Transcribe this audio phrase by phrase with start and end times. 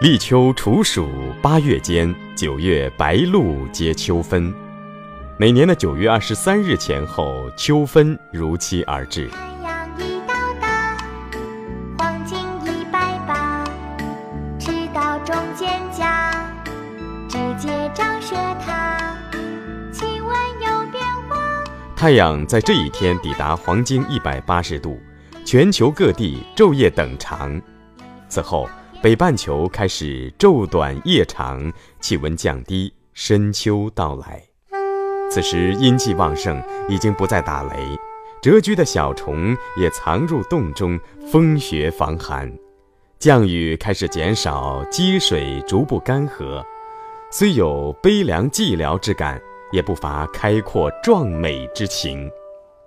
[0.00, 1.08] 立秋处暑，
[1.42, 4.54] 八月间，九月白露接秋分。
[5.36, 9.28] 每年的九月二十三日前后，秋分如期而至。
[9.28, 10.96] 太阳一到达，
[11.98, 13.64] 黄金一百八，
[14.60, 16.48] 赤道中间夹，
[17.28, 19.18] 直接照射它，
[19.92, 20.30] 气温
[20.60, 21.64] 有变化。
[21.96, 25.02] 太阳在这一天抵达黄经一百八十度，
[25.44, 27.60] 全球各地昼夜等长。
[28.28, 28.70] 此后。
[29.00, 34.42] 北半球开始昼短夜长，气温降低，深秋到来。
[35.30, 37.96] 此时阴气旺盛，已经不再打雷，
[38.42, 40.98] 蛰居的小虫也藏入洞中，
[41.30, 42.52] 风雪防寒。
[43.20, 46.64] 降雨开始减少，积水逐步干涸。
[47.30, 49.40] 虽有悲凉寂寥之感，
[49.70, 52.28] 也不乏开阔壮美之情。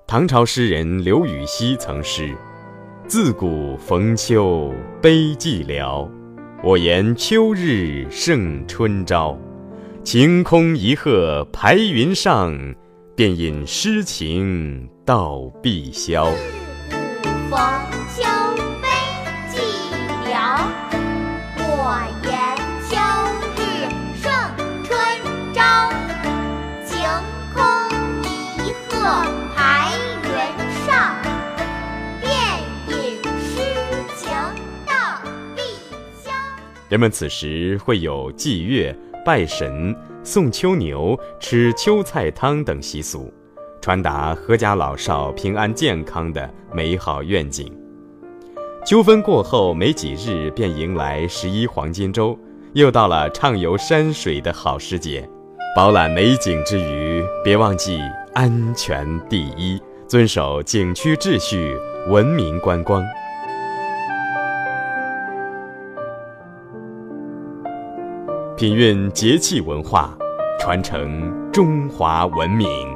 [0.06, 2.36] 唐朝诗人刘禹锡曾诗。
[3.08, 6.08] 自古逢秋悲寂寥，
[6.64, 9.38] 我言秋日胜春朝。
[10.04, 12.58] 晴空一鹤排云上，
[13.16, 16.32] 便引诗情到碧霄。
[16.90, 17.60] 自古逢
[18.16, 18.24] 秋
[18.82, 18.88] 悲
[19.52, 19.60] 寂
[20.26, 20.64] 寥，
[21.60, 21.78] 我
[22.24, 22.32] 言
[22.88, 22.96] 秋
[23.58, 23.60] 日
[24.22, 24.32] 胜
[24.86, 24.90] 春
[25.54, 25.60] 朝。
[26.86, 26.96] 晴
[27.54, 27.60] 空
[28.66, 29.41] 一鹤。
[36.92, 38.94] 人们此时会有祭月、
[39.26, 43.34] 拜神、送秋牛、吃秋菜汤等习俗，
[43.80, 47.74] 传达阖家老少平安健康的美好愿景。
[48.86, 52.38] 秋分过后没几日，便迎来十一黄金周，
[52.74, 55.26] 又到了畅游山水的好时节。
[55.74, 58.02] 饱览美景之余，别忘记
[58.34, 61.74] 安全第一，遵守景区秩序，
[62.10, 63.02] 文明观光。
[68.62, 70.16] 品韵节气文化，
[70.60, 72.91] 传承中华文明。